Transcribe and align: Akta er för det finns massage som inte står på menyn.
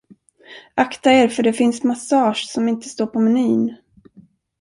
Akta 0.75 1.11
er 1.11 1.27
för 1.27 1.43
det 1.43 1.53
finns 1.53 1.83
massage 1.83 2.45
som 2.47 2.67
inte 2.67 2.89
står 2.89 3.07
på 3.07 3.19
menyn. 3.19 3.77